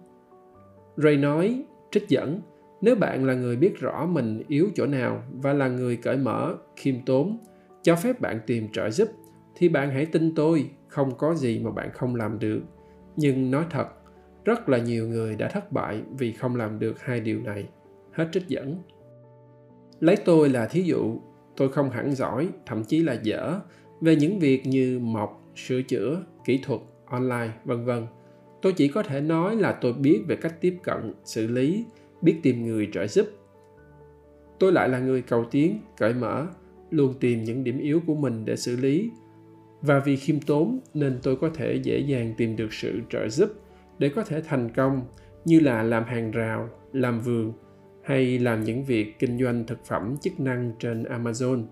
Ray 0.97 1.17
nói, 1.17 1.65
trích 1.91 2.09
dẫn 2.09 2.41
nếu 2.81 2.97
bạn 2.97 3.25
là 3.25 3.35
người 3.35 3.57
biết 3.57 3.79
rõ 3.79 4.07
mình 4.07 4.43
yếu 4.49 4.69
chỗ 4.75 4.87
nào 4.87 5.23
và 5.33 5.53
là 5.53 5.69
người 5.69 5.97
cởi 5.97 6.17
mở, 6.17 6.55
khiêm 6.77 6.95
tốn, 7.07 7.39
cho 7.83 7.97
phép 7.97 8.21
bạn 8.21 8.41
tìm 8.47 8.69
trợ 8.73 8.91
giúp, 8.91 9.09
thì 9.55 9.69
bạn 9.69 9.91
hãy 9.91 10.07
tin 10.07 10.35
tôi, 10.35 10.71
không 10.89 11.19
có 11.19 11.35
gì 11.35 11.59
mà 11.59 11.71
bạn 11.71 11.91
không 11.93 12.15
làm 12.15 12.39
được. 12.39 12.61
Nhưng 13.17 13.51
nói 13.51 13.65
thật, 13.71 13.87
rất 14.45 14.69
là 14.69 14.79
nhiều 14.79 15.09
người 15.09 15.37
đã 15.37 15.49
thất 15.49 15.73
bại 15.73 16.03
vì 16.19 16.33
không 16.33 16.57
làm 16.57 16.79
được 16.79 17.01
hai 17.01 17.21
điều 17.21 17.41
này. 17.41 17.69
Hết 18.13 18.29
trích 18.33 18.49
dẫn. 18.49 18.83
Lấy 20.01 20.17
tôi 20.17 20.49
là 20.49 20.67
thí 20.67 20.83
dụ, 20.83 21.21
tôi 21.57 21.69
không 21.69 21.91
hẳn 21.91 22.15
giỏi, 22.15 22.49
thậm 22.67 22.85
chí 22.85 23.03
là 23.03 23.13
dở, 23.23 23.61
về 24.01 24.17
những 24.17 24.39
việc 24.39 24.67
như 24.67 24.99
mọc 24.99 25.43
sửa 25.57 25.83
chữa, 25.83 26.23
kỹ 26.45 26.61
thuật, 26.65 26.81
online, 27.07 27.51
vân 27.65 27.85
vân. 27.85 28.07
Tôi 28.63 28.73
chỉ 28.73 28.89
có 28.89 29.03
thể 29.03 29.21
nói 29.21 29.57
là 29.57 29.73
tôi 29.73 29.93
biết 29.93 30.23
về 30.29 30.37
cách 30.37 30.61
tiếp 30.61 30.77
cận, 30.83 31.15
xử 31.25 31.47
lý 31.47 31.85
biết 32.23 32.41
tìm 32.43 32.67
người 32.67 32.89
trợ 32.93 33.07
giúp. 33.07 33.27
Tôi 34.59 34.73
lại 34.73 34.89
là 34.89 34.99
người 34.99 35.23
cầu 35.23 35.45
tiến, 35.51 35.81
cởi 35.97 36.15
mở, 36.15 36.47
luôn 36.91 37.15
tìm 37.21 37.45
những 37.45 37.65
điểm 37.65 37.79
yếu 37.79 38.01
của 38.07 38.15
mình 38.15 38.45
để 38.45 38.57
xử 38.57 38.77
lý. 38.77 39.11
Và 39.83 39.99
vì 39.99 40.17
khiêm 40.17 40.41
tốn 40.41 40.81
nên 40.95 41.19
tôi 41.23 41.37
có 41.37 41.51
thể 41.55 41.81
dễ 41.83 41.99
dàng 41.99 42.35
tìm 42.37 42.57
được 42.57 42.73
sự 42.73 43.01
trợ 43.11 43.29
giúp 43.29 43.51
để 43.99 44.09
có 44.09 44.25
thể 44.25 44.43
thành 44.43 44.71
công, 44.77 45.03
như 45.45 45.61
là 45.61 45.83
làm 45.83 46.05
hàng 46.05 46.31
rào, 46.31 46.69
làm 46.93 47.21
vườn, 47.21 47.53
hay 48.03 48.39
làm 48.39 48.65
những 48.65 48.85
việc 48.85 49.19
kinh 49.19 49.39
doanh 49.39 49.67
thực 49.67 49.85
phẩm 49.85 50.17
chức 50.21 50.41
năng 50.41 50.73
trên 50.79 51.03
amazon. 51.03 51.65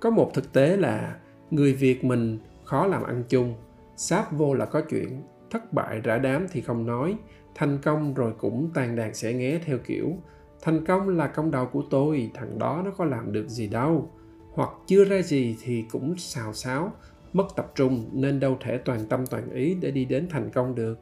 Có 0.00 0.10
một 0.10 0.30
thực 0.34 0.52
tế 0.52 0.76
là 0.76 1.16
người 1.50 1.72
việt 1.72 2.04
mình 2.04 2.38
khó 2.64 2.86
làm 2.86 3.02
ăn 3.02 3.22
chung. 3.28 3.54
Sáp 3.96 4.32
vô 4.32 4.54
là 4.54 4.64
có 4.64 4.82
chuyện, 4.90 5.22
thất 5.50 5.72
bại 5.72 6.00
rã 6.04 6.18
đám 6.18 6.46
thì 6.50 6.60
không 6.60 6.86
nói 6.86 7.16
thành 7.56 7.78
công 7.82 8.14
rồi 8.14 8.32
cũng 8.38 8.70
tàn 8.74 8.96
đàn 8.96 9.14
sẽ 9.14 9.32
nghé 9.32 9.58
theo 9.64 9.78
kiểu, 9.78 10.12
thành 10.62 10.84
công 10.84 11.08
là 11.08 11.26
công 11.26 11.50
đầu 11.50 11.66
của 11.66 11.82
tôi, 11.90 12.30
thằng 12.34 12.58
đó 12.58 12.82
nó 12.84 12.90
có 12.90 13.04
làm 13.04 13.32
được 13.32 13.48
gì 13.48 13.66
đâu. 13.66 14.10
Hoặc 14.52 14.70
chưa 14.86 15.04
ra 15.04 15.22
gì 15.22 15.56
thì 15.62 15.84
cũng 15.90 16.14
xào 16.18 16.52
xáo, 16.52 16.92
mất 17.32 17.46
tập 17.56 17.72
trung, 17.74 18.10
nên 18.12 18.40
đâu 18.40 18.56
thể 18.60 18.78
toàn 18.78 19.06
tâm 19.08 19.26
toàn 19.26 19.50
ý 19.50 19.74
để 19.80 19.90
đi 19.90 20.04
đến 20.04 20.28
thành 20.30 20.50
công 20.50 20.74
được. 20.74 20.98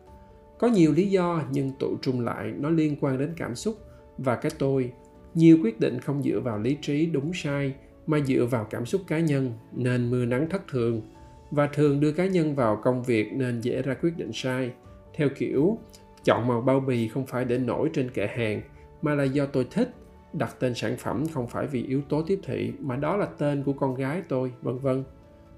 Có 0.59 0.67
nhiều 0.67 0.93
lý 0.93 1.11
do, 1.11 1.43
nhưng 1.51 1.73
tụ 1.79 1.97
trung 2.03 2.21
lại 2.21 2.53
nó 2.57 2.71
liên 2.71 2.97
quan 3.01 3.19
đến 3.19 3.35
cảm 3.37 3.55
xúc 3.55 3.79
và 4.19 4.37
cái 4.37 4.53
tôi. 4.59 4.93
Nhiều 5.35 5.59
quyết 5.63 5.81
định 5.81 6.01
không 6.01 6.23
dựa 6.23 6.41
vào 6.41 6.59
lý 6.59 6.77
trí 6.81 7.07
đúng 7.07 7.33
sai, 7.35 7.75
mà 8.07 8.21
dựa 8.21 8.47
vào 8.51 8.67
cảm 8.71 8.87
xúc 8.87 9.01
cá 9.07 9.21
nhân, 9.21 9.53
nên 9.73 10.11
mưa 10.11 10.25
nắng 10.25 10.49
thất 10.51 10.63
thường. 10.69 11.03
Và 11.51 11.67
thường 11.67 12.01
đưa 12.01 12.13
cá 12.13 12.27
nhân 12.27 12.55
vào 12.55 12.81
công 12.85 13.03
việc 13.03 13.33
nên 13.33 13.61
dễ 13.61 13.83
ra 13.83 13.95
quyết 13.95 14.17
định 14.17 14.31
sai. 14.33 14.73
Theo 15.15 15.29
kiểu 15.39 15.79
chọn 16.25 16.47
màu 16.47 16.61
bao 16.61 16.81
bì 16.81 17.09
không 17.09 17.26
phải 17.26 17.45
để 17.45 17.59
nổi 17.59 17.90
trên 17.93 18.11
kệ 18.11 18.26
hàng, 18.26 18.62
mà 19.02 19.14
là 19.14 19.25
do 19.25 19.47
tôi 19.47 19.66
thích. 19.71 19.95
Đặt 20.33 20.57
tên 20.61 20.75
sản 20.75 20.97
phẩm 20.99 21.25
không 21.33 21.47
phải 21.49 21.66
vì 21.66 21.83
yếu 21.83 22.02
tố 22.09 22.23
tiếp 22.23 22.40
thị, 22.45 22.73
mà 22.81 22.97
đó 22.97 23.16
là 23.16 23.26
tên 23.38 23.62
của 23.62 23.73
con 23.73 23.95
gái 23.95 24.23
tôi, 24.28 24.52
vân 24.62 24.78
vân. 24.78 25.04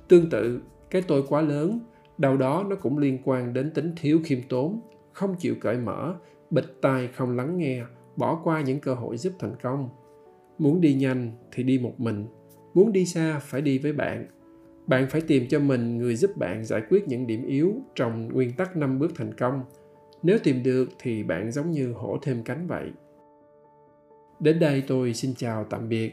Tương 0.09 0.31
tự, 0.31 0.61
cái 0.91 1.03
tôi 1.03 1.23
quá 1.29 1.41
lớn, 1.41 1.81
đâu 2.19 2.37
đó 2.37 2.65
nó 2.69 2.77
cũng 2.77 2.99
liên 2.99 3.19
quan 3.25 3.53
đến 3.53 3.71
tính 3.71 3.93
thiếu 3.97 4.21
khiêm 4.25 4.39
tốn, 4.49 4.81
không 5.13 5.35
chịu 5.35 5.55
cởi 5.61 5.77
mở 5.77 6.15
bịch 6.51 6.79
tai 6.83 7.09
không 7.09 7.37
lắng 7.37 7.59
nghe, 7.59 7.83
bỏ 8.17 8.41
qua 8.45 8.61
những 8.61 8.81
cơ 8.81 8.95
hội 8.95 9.17
giúp 9.17 9.33
thành 9.39 9.55
công. 9.63 9.89
Muốn 10.59 10.81
đi 10.81 10.95
nhanh 10.95 11.33
thì 11.53 11.63
đi 11.63 11.79
một 11.79 12.01
mình, 12.01 12.27
muốn 12.75 12.93
đi 12.93 13.07
xa 13.07 13.39
phải 13.39 13.61
đi 13.61 13.79
với 13.79 13.93
bạn. 13.93 14.27
Bạn 14.87 15.07
phải 15.11 15.21
tìm 15.21 15.47
cho 15.49 15.61
mình 15.61 15.99
người 15.99 16.17
giúp 16.17 16.37
bạn 16.37 16.65
giải 16.65 16.83
quyết 16.89 17.09
những 17.09 17.27
điểm 17.27 17.47
yếu 17.47 17.73
trong 17.95 18.29
nguyên 18.29 18.53
tắc 18.53 18.77
năm 18.77 18.99
bước 18.99 19.13
thành 19.15 19.35
công 19.35 19.65
nếu 20.23 20.39
tìm 20.45 20.63
được 20.63 20.89
thì 20.99 21.23
bạn 21.23 21.53
giống 21.53 21.71
như 21.71 21.93
hổ 21.93 22.19
thêm 22.23 22.43
cánh 22.43 22.67
vậy. 22.67 22.91
Đến 24.41 24.59
đây 24.59 24.83
tôi 24.87 25.15
xin 25.15 25.35
chào 25.35 25.65
tạm 25.65 25.89
biệt, 25.89 26.13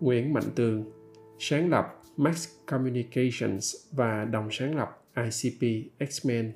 nguyễn 0.00 0.32
mạnh 0.32 0.50
tường, 0.54 0.84
sáng 1.38 1.70
lập 1.70 1.86
max 2.16 2.48
communications 2.66 3.76
và 3.92 4.24
đồng 4.24 4.48
sáng 4.50 4.76
lập 4.76 5.04
icp 5.16 5.62
x-men. 5.98 6.52